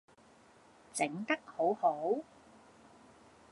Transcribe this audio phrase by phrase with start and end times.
[0.91, 2.23] 整得好好